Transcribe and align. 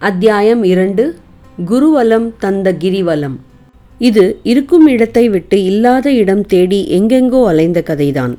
அத்தியாயம் 0.00 0.64
இரண்டு 0.64 1.04
குருவலம் 1.70 2.32
தந்த 2.38 2.72
கிரிவலம். 2.72 3.34
இது 3.98 4.38
இருக்கும் 4.42 4.86
இடத்தை 4.86 5.28
விட்டு 5.28 5.64
இல்லாத 5.64 6.12
இடம் 6.12 6.46
தேடி 6.46 6.86
எங்கெங்கோ 6.90 7.40
அலைந்த 7.44 7.82
கதைதான். 7.82 8.34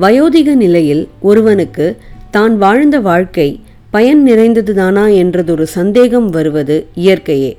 வயோதிக 0.00 0.54
நிலையில் 0.54 1.08
ஒருவனுக்கு 1.20 1.96
தான் 2.30 2.56
வாழ்ந்த 2.56 3.00
வாழ்க்கை 3.00 3.60
பயன் 3.90 4.26
நிறைந்ததுதானா 4.26 5.04
என்றதொரு 5.14 5.62
சந்தேகம் 5.62 6.30
வருவது 6.30 6.86
இயற்கையே. 6.94 7.56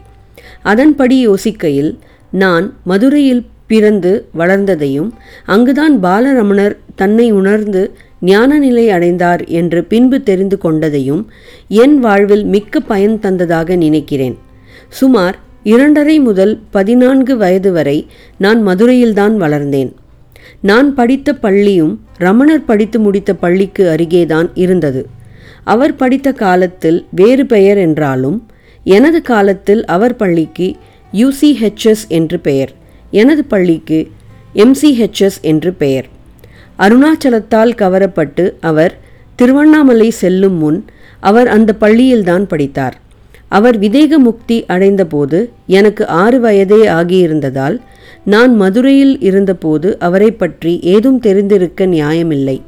அதன்படி 0.61 1.27
யோசிக்கையில் 1.27 1.97
நான் 2.31 2.73
மதுரையில் 2.83 3.45
பிறந்து 3.67 4.25
வளர்ந்ததையும் 4.37 5.11
அங்குதான் 5.45 6.03
பாலரமணர் 6.03 6.77
தன்னை 7.01 7.27
உணர்ந்து 7.31 7.81
ஞான 8.21 8.57
நிலை 8.57 8.85
அடைந்தார் 8.89 9.43
என்று 9.59 9.79
பின்பு 9.91 10.17
தெரிந்து 10.23 10.57
கொண்டதையும் 10.63 11.23
என் 11.83 11.95
வாழ்வில் 11.99 12.45
மிக்க 12.53 12.79
பயன் 12.91 13.15
தந்ததாக 13.21 13.75
நினைக்கிறேன். 13.75 14.35
சுமார் 14.89 15.37
இரண்டரை 15.63 16.17
முதல் 16.19 16.53
பதினான்கு 16.71 17.33
வயது 17.37 17.71
வரை 17.71 17.97
நான் 18.37 18.59
மதுரையில்தான் 18.67 19.35
வளர்ந்தேன். 19.37 19.91
நான் 20.69 20.89
படித்த 20.93 21.33
பள்ளியும் 21.35 21.93
ரமணர் 22.17 22.67
படித்து 22.69 22.97
முடித்த 22.99 23.31
பள்ளிக்கு 23.35 23.83
அருகேதான் 23.95 24.49
இருந்தது. 24.63 25.01
அவர் 25.73 25.95
படித்த 25.95 26.29
காலத்தில் 26.43 26.99
வேறு 27.11 27.43
பெயர் 27.45 27.77
என்றாலும் 27.77 28.37
எனது 28.83 29.19
காலத்தில் 29.21 29.83
அவர் 29.95 30.15
பள்ளிக்கு 30.15 30.67
யூசிஹெச்எஸ் 31.13 32.05
என்று 32.17 32.39
பெயர் 32.39 32.71
எனது 33.11 33.43
பள்ளிக்கு 33.53 33.99
எம்சிஹெச்எஸ் 34.55 35.39
என்று 35.51 35.71
பெயர். 35.73 36.07
அருணாச்சலத்தால் 36.83 37.73
கவரப்பட்டு 37.75 38.45
அவர் 38.59 38.93
திருவண்ணாமலை 39.35 40.09
செல்லும் 40.09 40.57
முன் 40.57 40.85
அவர் 41.19 41.47
அந்த 41.47 41.71
பள்ளியில்தான் 41.79 42.45
படித்தார். 42.47 42.95
அவர் 43.47 43.79
விதேக 43.79 44.17
முக்தி 44.17 44.57
அடைந்தபோது 44.65 45.39
எனக்கு 45.67 46.07
ஆறு 46.07 46.39
வயதே 46.39 46.81
ஆகியிருந்ததால் 46.99 47.77
நான் 48.25 48.53
மதுரையில் 48.55 49.15
இருந்தபோது 49.21 49.99
அவரை 49.99 50.31
பற்றி 50.31 50.79
ஏதும் 50.95 51.19
தெரிந்திருக்க 51.19 51.85
நியாயமில்லை. 51.85 52.61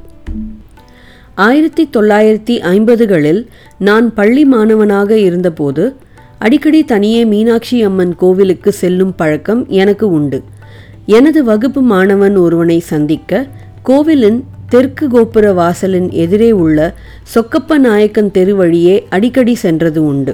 ஆயிரத்தி 1.34 1.84
தொள்ளாயிரத்தி 1.96 2.54
ஐம்பதுகளில் 2.72 3.40
நான் 3.78 4.14
பள்ளி 4.14 4.44
மாணவனாக 4.44 5.10
இருந்தபோது 5.18 5.84
அடிக்கடி 6.38 6.84
தனியே 6.84 7.24
மீனாட்சி 7.24 7.82
அம்மன் 7.82 8.14
கோவிலுக்கு 8.14 8.72
செல்லும் 8.72 9.14
பழக்கம் 9.14 9.62
எனக்கு 9.68 10.08
உண்டு. 10.10 10.42
எனது 11.06 11.44
வகுப்பு 11.44 11.80
மாணவன் 11.82 12.36
ஒருவனை 12.36 12.78
சந்திக்க 12.92 13.46
கோவிலின் 13.84 14.38
தெற்கு 14.68 15.06
கோபுர 15.08 15.46
வாசலின் 15.52 16.06
எதிரே 16.10 16.50
உள்ள 16.52 16.78
சொக்கப்ப 17.34 17.76
நாயக்கன் 17.78 18.30
தெரு 18.30 18.54
வழியே 18.56 18.94
அடிக்கடி 19.08 19.54
சென்றது 19.54 20.00
உண்டு. 20.04 20.32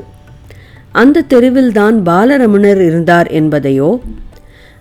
அந்த 0.93 1.25
தெருவில்தான் 1.29 1.97
பாலரமணர் 2.09 2.81
இருந்தார் 2.89 3.29
என்பதையோ 3.41 3.91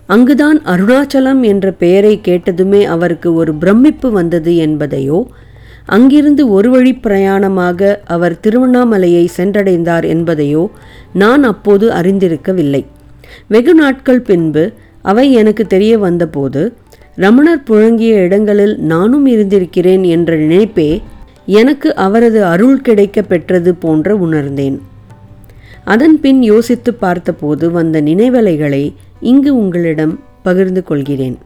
அங்குதான் 0.06 0.58
அருணாச்சலம் 0.64 1.42
என்ற 1.42 1.66
பெயரை 1.72 2.20
கேட்டதுமே 2.28 2.82
அவருக்கு 2.84 3.34
ஒரு 3.34 3.54
பிரமிப்பு 3.54 4.10
வந்தது 4.10 4.52
என்பதையோ 4.66 5.18
அங்கிருந்து 5.86 6.44
ஒரு 6.50 6.70
வழி 6.70 6.92
பிரயாணமாக 7.04 7.90
அவர் 8.04 8.40
திருவண்ணாமலையை 8.44 9.24
சென்றடைந்தார் 9.36 10.06
என்பதையோ 10.14 10.64
நான் 11.12 11.42
அப்போது 11.42 11.88
அறிந்திருக்கவில்லை. 11.90 12.82
வெகு 13.48 13.74
நாட்கள் 13.74 14.22
பின்பு 14.22 14.64
அவை 15.02 15.26
எனக்கு 15.32 15.66
தெரிய 15.66 15.92
வந்தபோது 15.98 16.62
ரமணர் 17.20 17.62
புழங்கிய 17.66 18.12
இடங்களில் 18.26 18.78
நானும் 18.78 19.26
இருந்திருக்கிறேன் 19.26 20.04
என்ற 20.06 20.36
நினைப்பே 20.36 21.02
எனக்கு 21.46 21.94
அவரது 21.94 22.44
அருள் 22.44 22.80
கிடைக்க 22.80 23.22
பெற்றது 23.22 23.74
போன்ற 23.74 24.16
உணர்ந்தேன். 24.16 24.76
அதன் 25.84 26.20
பின் 26.20 26.42
யோசித்து 26.42 26.94
பார்த்தபோது 26.94 27.70
வந்த 27.70 28.02
நினைவலைகளை 28.02 28.94
இங்கு 29.20 29.56
உங்களிடம் 29.56 30.14
பகிர்ந்து 30.42 30.82
கொள்கிறேன். 30.82 31.38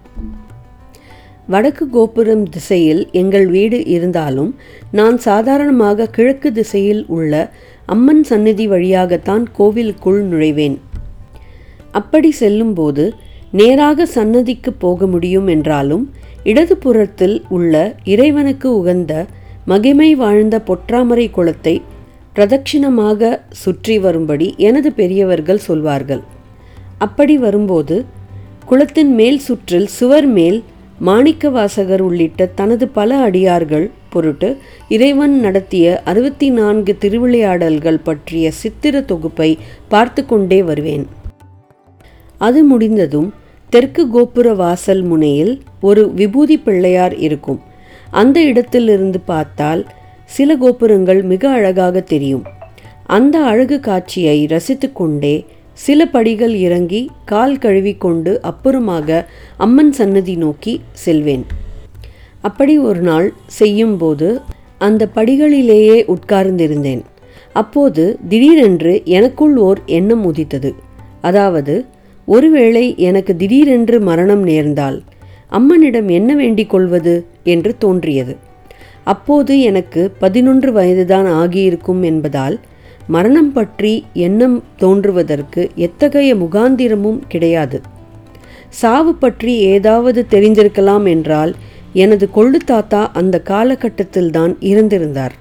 வடக்கு 1.46 1.90
கோபுரம் 1.90 2.48
திசையில் 2.48 3.08
எங்கள் 3.12 3.46
வீடு 3.46 3.84
இருந்தாலும் 3.86 4.54
நான் 4.92 5.18
சாதாரணமாக 5.18 6.06
கிழக்கு 6.06 6.52
திசையில் 6.52 7.04
உள்ள 7.06 7.50
அம்மன் 7.86 8.24
சந்நிதி 8.24 8.68
வழியாகத்தான் 8.68 9.46
கோவிலுக்குள் 9.52 10.22
நுழைவேன். 10.28 10.76
அப்படி 11.92 12.30
செல்லும்போது 12.30 13.14
நேராக 13.54 14.06
சன்னதிக்கு 14.06 14.70
போக 14.84 15.06
முடியும் 15.06 15.46
என்றாலும் 15.46 16.04
இடதுபுறத்தில் 16.44 17.36
உள்ள 17.48 17.74
இறைவனுக்கு 18.04 18.68
உகந்த 18.80 19.12
மகிமை 19.64 20.10
வாழ்ந்த 20.14 20.56
பொற்றாமரை 20.68 21.26
குளத்தை 21.30 21.74
பிரதட்சிணமாக 22.36 23.38
சுற்றி 23.62 23.96
வரும்படி 23.98 24.46
எனது 24.68 24.88
பெரியவர்கள் 24.92 25.64
சொல்வார்கள். 25.66 26.22
அப்படி 26.98 27.34
வரும்போது 27.38 27.96
குளத்தின் 28.66 29.12
மேல் 29.14 29.38
சுற்றில் 29.38 29.88
சுவர் 29.96 30.28
மேல் 30.36 30.58
மாணிக்க 30.98 31.50
வாசகர் 31.50 32.00
உள்ளிட்ட 32.00 32.46
தனது 32.58 32.84
பல 32.88 33.16
அடியார்கள் 33.16 33.86
பொருட்டு 34.12 34.48
இறைவன் 34.88 35.34
நடத்திய 35.40 35.86
அறுபத்தி 36.04 36.48
நான்கு 36.50 36.92
திருவிளையாடல்கள் 37.00 38.04
பற்றிய 38.08 38.50
சித்திர 38.60 39.00
தொகுப்பை 39.10 39.50
பார்த்து 39.88 40.22
கொண்டே 40.26 40.60
வருவேன். 40.62 41.06
அது 42.40 42.60
முடிந்ததும் 42.64 43.30
தெற்கு 43.74 44.02
கோபுர 44.10 44.48
வாசல் 44.54 45.02
முனையில் 45.02 45.62
ஒரு 45.80 46.02
விபூதி 46.14 46.56
பிள்ளையார் 46.58 47.14
இருக்கும். 47.18 47.60
அந்த 48.10 48.42
இடத்திலிருந்து 48.42 49.20
பார்த்தால் 49.20 49.82
சில 50.24 50.56
கோபுரங்கள் 50.56 51.22
மிக 51.22 51.50
அழகாக 51.50 52.00
தெரியும். 52.00 52.44
அந்த 53.06 53.36
அழகு 53.44 53.80
காட்சியை 53.80 54.46
ரசித்து 54.46 54.92
கொண்டே 54.92 55.46
சில 55.72 56.06
படிகள் 56.06 56.54
இறங்கி 56.54 57.10
கால் 57.24 57.56
கழுவிக்கொண்டு 57.58 58.40
அப்புறமாக 58.50 59.26
அம்மன் 59.56 59.92
சன்னதி 59.92 60.36
நோக்கி 60.36 60.80
செல்வேன். 60.92 61.44
அப்படி 62.40 62.78
ஒரு 62.78 63.00
நாள் 63.00 63.32
செய்யும்போது 63.46 64.40
அந்த 64.78 65.08
படிகளிலேயே 65.14 65.98
உட்கார்ந்திருந்தேன். 66.14 67.02
அப்போது 67.52 68.04
திடீரென்று 68.28 68.94
எனக்குள் 69.04 69.56
ஓர் 69.56 69.80
எண்ணம் 69.98 70.24
உதித்தது. 70.24 70.72
அதாவது 71.20 71.74
ஒருவேளை 72.26 72.94
எனக்கு 72.96 73.36
திடீரென்று 73.36 74.00
மரணம் 74.00 74.42
நேர்ந்தால் 74.42 75.02
அம்மனிடம் 75.52 76.10
என்ன 76.10 76.34
வேண்டிக் 76.34 76.70
கொள்வது 76.70 77.26
என்று 77.44 77.74
தோன்றியது. 77.78 78.36
அப்போது 79.04 79.60
எனக்கு 79.60 80.10
பதினொன்று 80.18 80.72
வயதுதான் 80.72 81.26
ஆகியிருக்கும் 81.26 82.02
என்பதால் 82.02 82.60
மரணம் 83.06 83.52
பற்றி 83.52 84.04
எண்ணம் 84.12 84.62
தோன்றுவதற்கு 84.76 85.70
எத்தகைய 85.74 86.34
முகாந்திரமும் 86.34 87.20
கிடையாது. 87.28 87.80
சாவு 88.68 89.14
பற்றி 89.14 89.56
ஏதாவது 89.56 90.26
தெரிந்திருக்கலாம் 90.30 91.08
என்றால் 91.08 91.54
எனது 91.92 92.28
கொள்ளு 92.36 92.56
தாத்தா 92.64 93.10
அந்த 93.12 93.42
காலகட்டத்தில்தான் 93.44 94.54
இருந்திருந்தார். 94.60 95.34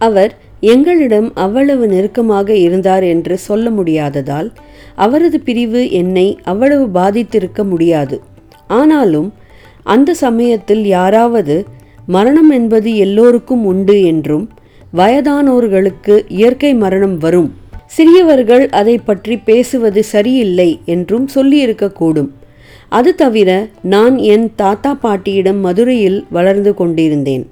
அவர் 0.00 0.32
எங்களிடம் 0.72 1.28
அவ்வளவு 1.34 1.84
நெருக்கமாக 1.86 2.48
இருந்தார் 2.54 3.02
என்று 3.02 3.34
சொல்ல 3.38 3.66
முடியாததால் 3.70 4.48
அவரது 4.94 5.38
பிரிவு 5.40 5.82
என்னை 6.00 6.26
அவ்வளவு 6.44 6.86
பாதித்திருக்க 7.00 7.60
முடியாது. 7.64 8.16
ஆனாலும் 8.66 9.28
அந்த 9.84 10.10
சமயத்தில் 10.14 10.82
யாராவது 10.86 11.56
மரணம் 12.06 12.50
என்பது 12.50 12.90
எல்லோருக்கும் 12.96 13.64
உண்டு 13.64 13.96
என்றும் 14.02 14.44
வயதானோர்களுக்கு 14.96 16.14
இயற்கை 16.28 16.72
மரணம் 16.74 17.16
வரும். 17.18 17.50
சிறியவர்கள் 17.96 18.64
அதை 18.80 18.96
பற்றி 18.98 19.36
பேசுவது 19.48 20.00
சரியில்லை 20.04 20.70
என்றும் 20.84 21.26
சொல்லியிருக்கக்கூடும். 21.34 22.30
அது 22.88 23.10
தவிர 23.14 23.50
நான் 23.94 24.14
என் 24.32 24.46
தாத்தா 24.56 24.92
பாட்டியிடம் 24.94 25.60
மதுரையில் 25.60 26.18
வளர்ந்து 26.30 26.72
கொண்டிருந்தேன். 26.74 27.44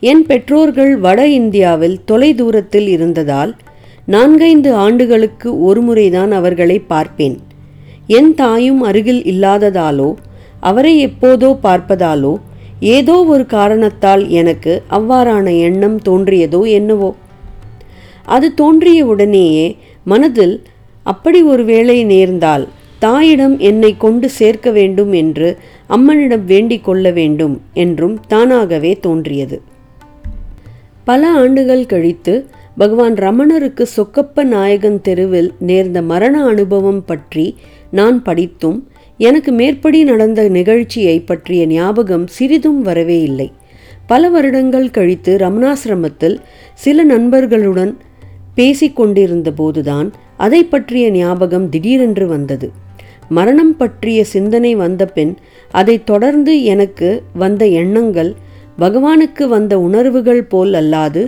என் 0.00 0.22
பெற்றோர்கள் 0.26 0.98
வட 0.98 1.20
இந்தியாவில் 1.26 1.96
தொலை 2.04 2.34
தூரத்தில் 2.34 2.86
இருந்ததால் 2.86 3.56
நான்கைந்து 4.06 4.74
ஆண்டுகளுக்கு 4.74 5.48
ஒருமுறைதான் 5.68 6.30
அவர்களை 6.30 6.78
பார்ப்பேன். 6.78 7.36
என் 8.06 8.34
தாயும் 8.34 8.82
அருகில் 8.82 9.22
இல்லாததாலோ 9.22 10.14
அவரை 10.60 10.94
எப்போதோ 11.06 11.50
பார்ப்பதாலோ 11.62 12.32
ஏதோ 12.80 13.24
ஒரு 13.24 13.46
காரணத்தால் 13.46 14.28
எனக்கு 14.28 14.82
அவ்வாறான 14.90 15.46
எண்ணம் 15.58 15.98
தோன்றியதோ 16.08 16.60
என்னவோ. 16.70 17.14
அது 18.24 18.54
தோன்றிய 18.54 19.06
உடனேயே 19.06 19.76
மனதில் 20.04 20.62
அப்படி 21.02 21.42
ஒரு 21.42 21.64
வேளை 21.64 22.04
நேர்ந்தால் 22.04 22.68
தாயிடம் 22.98 23.58
என்னை 23.58 23.90
கொண்டு 23.96 24.28
சேர்க்க 24.30 24.70
வேண்டும் 24.70 25.12
என்று 25.12 25.48
அம்மனிடம் 25.88 26.44
வேண்டிக் 26.44 26.84
கொள்ள 26.84 27.10
வேண்டும் 27.10 27.54
என்றும் 27.74 28.16
தானாகவே 28.28 28.92
தோன்றியது. 29.00 29.56
பல 31.04 31.30
ஆண்டுகள் 31.30 31.86
கழித்து 31.86 32.46
பகவான் 32.76 33.14
ரமணருக்கு 33.14 33.86
சொக்கப்ப 33.96 34.44
நாயகன் 34.44 35.00
தெருவில் 35.00 35.52
நேர்ந்த 35.58 36.02
மரண 36.02 36.44
அனுபவம் 36.46 37.04
பற்றி 37.04 37.56
நான் 37.90 38.22
படித்தும் 38.22 38.88
எனக்கு 39.18 39.52
மேற்படி 39.52 40.04
நடந்த 40.04 40.48
நிகழ்ச்சியை 40.48 41.20
பற்றிய 41.20 41.66
ஞாபகம் 41.66 42.26
சிறிதும் 42.26 42.82
வரவே 42.82 43.20
இல்லை. 43.22 43.52
பல 44.06 44.28
வருடங்கள் 44.28 44.90
கழித்து 44.90 45.36
ரமணாசிரமத்தில் 45.36 46.36
சில 46.74 47.02
நண்பர்களுடன் 47.02 47.96
பேசிக்கொண்டிருந்த 48.54 49.50
போதுதான் 49.50 50.12
அதை 50.36 50.64
பற்றிய 50.64 51.10
ஞாபகம் 51.10 51.68
திடீரென்று 51.68 52.26
வந்தது. 52.26 52.70
மரணம் 53.28 53.76
பற்றிய 53.76 54.24
சிந்தனை 54.24 54.74
வந்த 54.74 55.06
பின் 55.06 55.36
அதை 55.70 56.04
தொடர்ந்து 56.04 56.64
எனக்கு 56.64 57.22
வந்த 57.34 57.66
எண்ணங்கள் 57.66 58.34
பகவானுக்கு 58.80 59.44
வந்த 59.48 59.78
உணர்வுகள் 59.78 60.42
போல் 60.42 60.72
அல்லாது 60.72 61.22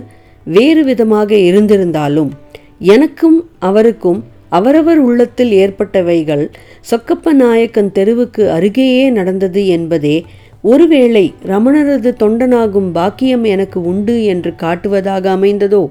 வேறு 0.45 0.83
விதமாக 0.83 1.35
இருந்திருந்தாலும் 1.35 2.31
எனக்கும் 2.79 3.49
அவருக்கும் 3.59 4.23
அவரவர் 4.49 4.97
உள்ளத்தில் 4.97 5.51
ஏற்பட்டவைகள் 5.51 6.45
சொக்கப்ப 6.91 7.31
நாயக்கன் 7.33 7.91
தெருவுக்கு 7.91 8.43
அருகேயே 8.49 9.11
நடந்தது 9.11 9.67
என்பதே 9.67 10.25
ஒருவேளை 10.61 11.33
ரமணரது 11.47 12.11
தொண்டனாகும் 12.19 12.91
பாக்கியம் 12.91 13.43
எனக்கு 13.43 13.85
உண்டு 13.85 14.25
என்று 14.25 14.51
காட்டுவதாக 14.51 15.25
அமைந்ததோ? 15.37 15.89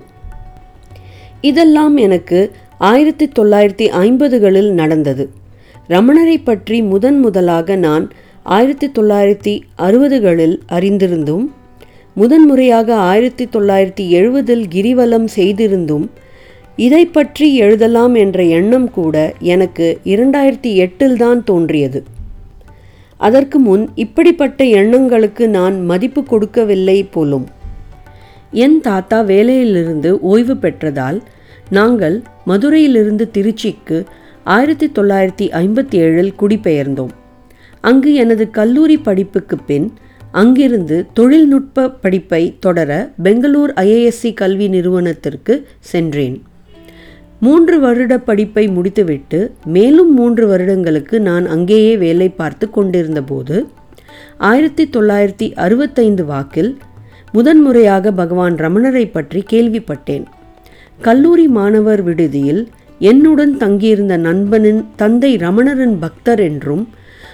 இதெல்லாம் 1.40 1.96
எனக்கு 1.96 2.38
ஆயிரத்தி 2.78 3.26
தொள்ளாயிரத்தி 3.38 3.86
ஐம்பதுகளில் 4.02 4.70
நடந்தது. 4.70 5.30
ரமணரை 5.88 6.36
பற்றி 6.44 6.82
முதன் 6.82 7.18
முதலாக 7.18 7.76
நான் 7.76 8.10
ஆயிரத்தி 8.44 8.90
தொள்ளாயிரத்தி 8.90 9.62
அறுபதுகளில் 9.76 10.60
அறிந்திருந்தும் 10.68 11.44
முதன்முறையாக 12.14 12.96
ஆயிரத்தி 12.96 13.48
தொள்ளாயிரத்தி 13.52 14.08
எழுபதில் 14.08 14.64
கிரிவலம் 14.68 15.28
செய்திருந்தும் 15.36 16.10
இதை 16.76 17.06
பற்றி 17.06 17.54
எழுதலாம் 17.56 18.14
என்ற 18.14 18.42
எண்ணம் 18.42 18.90
கூட 18.90 19.34
எனக்கு 19.38 19.98
இரண்டாயிரத்தி 20.04 20.74
எட்டில் 20.74 21.16
தான் 21.16 21.44
தோன்றியது. 21.44 22.04
அதற்கு 23.16 23.58
முன் 23.58 23.90
இப்படிப்பட்ட 23.94 24.64
எண்ணங்களுக்கு 24.64 25.48
நான் 25.48 25.84
மதிப்பு 25.84 26.22
கொடுக்கவில்லை 26.22 27.04
போலும். 27.04 27.46
என் 28.50 28.80
தாத்தா 28.80 29.20
வேலையிலிருந்து 29.22 30.18
ஓய்வு 30.20 30.54
பெற்றதால் 30.54 31.20
நாங்கள் 31.70 32.22
மதுரையிலிருந்து 32.46 33.30
திருச்சிக்கு 33.32 34.04
ஆயிரத்தி 34.44 34.86
தொள்ளாயிரத்தி 34.86 35.48
ஐம்பத்தி 35.50 35.96
ஏழில் 35.98 36.34
குடிபெயர்ந்தோம். 36.38 37.12
அங்கு 37.88 38.10
எனது 38.14 38.44
கல்லூரி 38.50 38.96
படிப்புக்கு 38.98 39.56
பின் 39.66 39.86
அங்கிருந்து 40.40 40.96
தொழில்நுட்ப 41.14 41.88
படிப்பை 42.04 42.42
தொடர 42.60 42.90
பெங்களூர் 43.22 43.72
ஐஏஎஸ்சி 43.76 44.30
கல்வி 44.34 44.68
நிறுவனத்திற்கு 44.68 45.54
சென்றேன். 45.92 46.36
மூன்று 47.40 47.76
வருட 47.80 48.14
படிப்பை 48.28 48.64
முடித்துவிட்டு 48.68 49.40
மேலும் 49.76 50.14
மூன்று 50.14 50.44
வருடங்களுக்கு 50.46 51.20
நான் 51.20 51.46
அங்கேயே 51.46 51.94
வேலை 51.96 52.28
பார்த்து 52.40 52.66
கொண்டிருந்தபோது 52.70 53.56
ஆயிரத்தி 54.50 54.84
தொள்ளாயிரத்தி 54.92 55.48
அறுபத்தைந்து 55.64 56.24
வாக்கில் 56.24 56.70
முதன்முறையாக 57.32 58.12
பகவான் 58.12 58.56
ரமணரை 58.56 59.04
பற்றி 59.12 59.42
கேள்விப்பட்டேன். 59.52 60.24
கல்லூரி 61.00 61.46
மாணவர் 61.58 62.02
விடுதியில் 62.02 62.62
என்னுடன் 63.10 63.54
தங்கியிருந்த 63.56 64.16
நண்பனின் 64.28 64.82
தந்தை 64.96 65.30
ரமணரின் 65.36 65.96
பக்தர் 66.00 66.40
என்றும் 66.40 66.84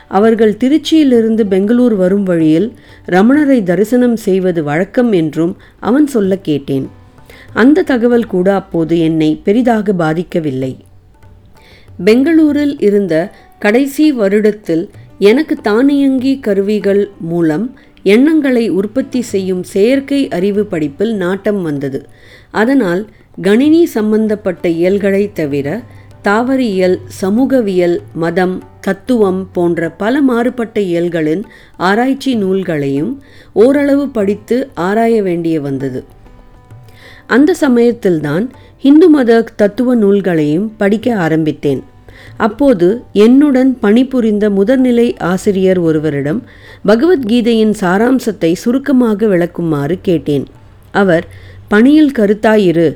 அவர்கள் 0.08 0.56
திருச்சியிலிருந்து 0.60 1.42
பெங்களூர் 1.42 1.94
வரும் 1.94 2.22
வழியில் 2.22 2.72
ரமணரை 3.06 3.62
தரிசனம் 3.62 4.16
செய்வது 4.16 4.64
வழக்கம் 4.64 5.12
என்றும் 5.12 5.56
அவன் 5.78 6.06
சொல்ல 6.06 6.38
கேட்டேன். 6.38 6.86
அந்த 7.52 7.82
தகவல் 7.82 8.26
கூட 8.26 8.54
அப்போது 8.54 8.98
என்னை 8.98 9.40
பெரிதாக 9.44 9.92
பாதிக்கவில்லை. 9.92 10.76
பெங்களூரில் 12.04 12.80
இருந்த 12.80 13.32
கடைசி 13.58 14.12
வருடத்தில் 14.12 14.88
எனக்கு 15.18 15.56
தானியங்கி 15.56 16.38
கருவிகள் 16.38 17.10
மூலம் 17.20 17.76
எண்ணங்களை 18.02 18.68
உற்பத்தி 18.68 19.20
செய்யும் 19.22 19.62
செயற்கை 19.62 20.28
அறிவு 20.28 20.64
படிப்பில் 20.64 21.14
நாட்டம் 21.14 21.62
வந்தது. 21.62 22.06
அதனால் 22.50 23.02
கணினி 23.42 23.86
சம்பந்தப்பட்ட 23.86 24.68
இயல்களை 24.68 25.30
தவிர 25.32 25.82
தாவரியல் 26.28 26.96
சமூகவியல் 27.06 28.00
மதம் 28.12 28.62
தத்துவம் 28.80 29.48
போன்ற 29.52 29.90
பல 29.90 30.20
மாறுபட்ட 30.20 30.80
இயல்களின் 30.80 31.42
ஆராய்ச்சி 31.76 32.34
நூல்களையும் 32.34 33.22
ஓரளவு 33.52 34.08
படித்து 34.08 34.56
ஆராய 34.74 35.22
வேண்டிய 35.22 35.60
வந்தது. 35.60 36.04
அந்த 37.26 37.54
சமயத்தில்தான் 37.54 38.50
இந்து 38.82 39.08
மத 39.08 39.40
தத்துவ 39.56 39.94
நூல்களையும் 39.94 40.66
படிக்க 40.76 41.16
ஆரம்பித்தேன். 41.16 41.82
அப்போது 42.36 43.02
என்னுடன் 43.12 43.78
பணிபுரிந்த 43.80 44.50
முதல்நிலை 44.50 45.08
ஆசிரியர் 45.18 45.78
ஒருவரிடம் 45.78 46.40
பகவத்கீதையின் 46.86 47.74
சாராம்சத்தை 47.80 48.52
சுருக்கமாக 48.52 49.26
விளக்குமாறு 49.26 49.98
கேட்டேன். 50.02 50.46
அவர் 50.90 51.26
பணியில் 51.68 52.16
கருத்தாயிரு 52.18 52.88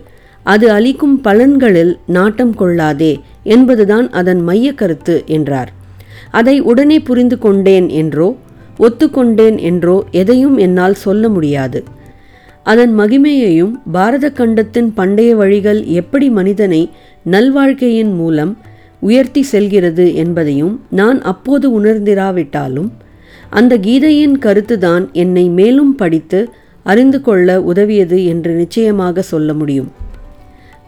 அது 0.45 0.71
அளிக்கும் 0.71 1.17
பலன்களில் 1.25 1.93
நாட்டம் 2.07 2.55
கொள்ளாதே 2.55 3.21
என்பதுதான் 3.43 4.11
அதன் 4.11 4.41
மைய 4.41 4.75
கருத்து 4.75 5.23
என்றார். 5.27 5.71
அதை 6.31 6.61
உடனே 6.61 6.99
புரிந்து 7.01 7.39
கொண்டேன் 7.39 7.89
என்றோ 7.89 8.37
ஒத்துக்கொண்டேன் 8.79 9.59
என்றோ 9.61 10.05
எதையும் 10.11 10.57
என்னால் 10.57 10.95
சொல்ல 10.95 11.29
முடியாது. 11.29 11.81
அதன் 12.63 12.99
மகிமையையும் 12.99 13.73
பாரத 13.93 14.31
கண்டத்தின் 14.31 14.91
பண்டைய 14.95 15.37
வழிகள் 15.37 15.85
எப்படி 15.85 16.31
மனிதனை 16.31 16.83
நல்வாழ்க்கையின் 17.25 18.13
மூலம் 18.15 18.53
உயர்த்தி 19.01 19.43
செல்கிறது 19.43 20.15
என்பதையும் 20.15 20.75
நான் 20.91 21.23
அப்போது 21.23 21.81
உணர்ந்திராவிட்டாலும் 21.81 22.91
அந்த 23.51 23.77
கீதையின் 23.77 24.37
கருத்துதான் 24.39 25.13
என்னை 25.13 25.49
மேலும் 25.49 25.95
படித்து 25.95 26.41
அறிந்து 26.83 27.21
கொள்ள 27.21 27.61
உதவியது 27.63 28.25
என்று 28.25 28.53
நிச்சயமாக 28.53 29.23
சொல்ல 29.23 29.53
முடியும். 29.55 29.91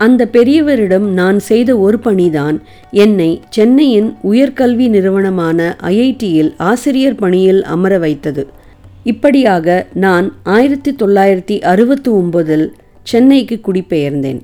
அந்த 0.04 0.22
பெரியவரிடம் 0.32 1.06
நான் 1.20 1.38
செய்த 1.50 1.70
ஒரு 1.84 1.98
பணிதான் 2.04 2.56
என்னை 3.04 3.30
சென்னையின் 3.56 4.10
உயர்கல்வி 4.30 4.86
நிறுவனமான 4.94 5.58
ஐஐடியில் 5.92 6.50
ஆசிரியர் 6.70 7.20
பணியில் 7.22 7.60
அமர 7.74 7.98
வைத்தது. 7.98 8.42
இப்படியாக 9.12 9.86
நான் 10.04 10.26
ஆயிரத்தி 10.56 10.92
தொள்ளாயிரத்தி 11.02 11.56
அறுபத்தி 11.72 12.10
ஒன்பதில் 12.10 12.66
சென்னைக்கு 13.02 13.56
குடிபெயர்ந்தேன். 13.66 14.40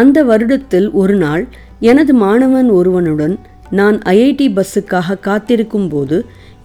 அந்த 0.00 0.24
வருடத்தில் 0.30 0.88
ஒரு 1.02 1.16
நாள் 1.24 1.44
எனது 1.90 2.14
மாணவன் 2.14 2.68
ஒருவனுடன் 2.78 3.36
நான் 3.78 3.96
ஐஐடி 4.14 4.48
பஸ்ஸுக்காக 4.56 5.18
காத்திருக்கும் 5.20 5.88
போது 5.88 6.16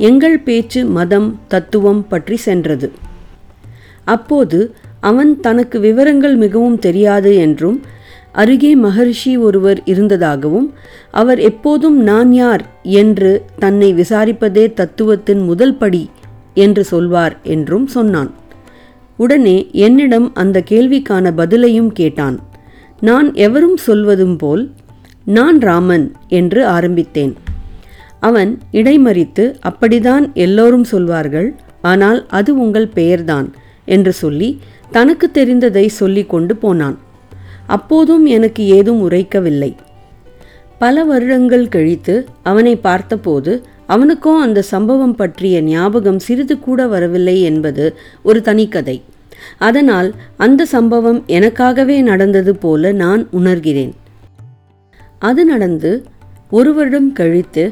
எங்கள் 0.10 0.40
பேச்சு 0.48 0.82
மதம் 0.98 1.30
தத்துவம் 1.48 2.04
பற்றி 2.08 2.38
சென்றது. 2.48 2.88
அப்போது 4.06 4.60
அவன் 5.10 5.40
தனக்கு 5.40 5.80
விவரங்கள் 5.80 6.36
மிகவும் 6.36 6.80
தெரியாது 6.80 7.36
என்றும் 7.36 7.78
அருகே 8.32 8.76
மகரிஷி 8.76 9.38
ஒருவர் 9.38 9.80
இருந்ததாகவும் 9.86 10.68
அவர் 11.12 11.40
எப்போதும் 11.40 11.98
நான் 12.04 12.32
யார் 12.34 12.64
என்று 13.02 13.32
தன்னை 13.60 13.94
விசாரிப்பதே 13.94 14.66
தத்துவத்தின் 14.74 15.42
முதல் 15.46 15.76
படி 15.76 16.04
என்று 16.54 16.84
சொல்வார் 16.84 17.36
என்றும் 17.56 17.88
சொன்னான். 17.88 18.32
உடனே 19.18 19.58
என்னிடம் 19.72 20.28
அந்த 20.34 20.64
கேள்விக்கான 20.70 21.34
பதிலையும் 21.38 21.92
கேட்டான். 21.92 22.38
நான் 23.00 23.34
எவரும் 23.34 23.78
சொல்வதும் 23.78 24.38
போல் 24.38 24.64
நான் 25.26 25.60
ராமன் 25.60 26.06
என்று 26.28 26.62
ஆரம்பித்தேன். 26.66 27.34
அவன் 28.20 28.52
இடைமறித்து 28.72 29.46
அப்படிதான் 29.70 30.26
எல்லோரும் 30.34 30.84
சொல்வார்கள் 30.84 31.50
ஆனால் 31.82 32.20
அது 32.30 32.52
உங்கள் 32.56 32.90
பெயர்தான். 32.94 33.48
என்று 33.96 34.14
சொல்லி 34.22 34.50
தனக்கு 34.92 35.28
தெரிந்ததை 35.34 35.86
சொல்லி 36.00 36.24
கொண்டு 36.26 36.54
போனான். 36.56 36.98
அப்போதும் 37.68 38.26
எனக்கு 38.38 38.62
ஏதும் 38.78 39.02
உரைக்கவில்லை. 39.10 39.72
பல 40.82 41.04
வருடங்கள் 41.04 41.66
கழித்து 41.68 42.16
அவனை 42.44 42.74
பார்த்தபோது 42.88 43.54
அவனுக்கோ 43.88 44.34
அந்த 44.42 44.60
சம்பவம் 44.74 45.16
பற்றிய 45.16 45.56
ஞாபகம் 45.70 46.20
சிறிது 46.20 46.56
கூட 46.60 46.82
வரவில்லை 46.88 47.38
என்பது 47.42 47.86
ஒரு 48.24 48.40
தனிக்கதை. 48.46 48.98
அதனால் 49.60 50.10
அந்த 50.38 50.62
சம்பவம் 50.76 51.20
எனக்காகவே 51.38 51.98
நடந்தது 52.02 52.54
போல 52.64 52.92
நான் 53.04 53.24
உணர்கிறேன். 53.40 53.94
அது 55.20 55.42
நடந்து 55.46 55.92
ஒரு 56.50 56.72
வருடம் 56.74 57.10
கழித்து 57.20 57.64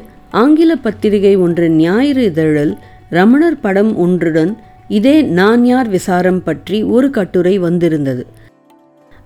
ஆங்கில 0.42 0.72
பத்திரிகை 0.76 1.34
ஒன்றின் 1.36 1.76
ஞாயிறு 1.76 2.24
இதழில் 2.24 2.74
ரமணர் 3.10 3.62
படம் 3.64 3.92
ஒன்றுடன் 3.96 4.52
இதே 4.90 5.16
நான் 5.22 5.64
யார் 5.64 5.88
விசாரம் 5.88 6.42
பற்றி 6.42 6.78
ஒரு 6.94 7.08
கட்டுரை 7.10 7.54
வந்திருந்தது. 7.58 8.22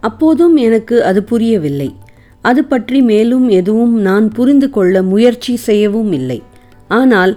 அப்போதும் 0.03 0.57
எனக்கு 0.67 0.97
அது 1.05 1.21
புரியவில்லை. 1.23 1.91
அது 2.45 2.63
பற்றி 2.65 2.99
மேலும் 3.03 3.47
எதுவும் 3.49 3.95
நான் 4.01 4.27
புரிந்து 4.29 4.71
கொள்ள 4.71 5.03
முயற்சி 5.03 5.55
செய்யவும் 5.69 6.13
இல்லை. 6.13 6.39
ஆனால் 6.91 7.33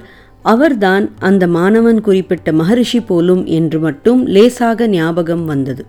அவர்தான் 0.45 1.05
அந்த 1.19 1.43
மாணவன் 1.47 2.01
குறிப்பிட்ட 2.01 2.51
மகரிஷி 2.51 2.99
போலும் 3.01 3.45
என்று 3.57 3.79
மட்டும் 3.79 4.21
லேசாக 4.25 4.87
ஞாபகம் 4.87 5.45
வந்தது. 5.45 5.85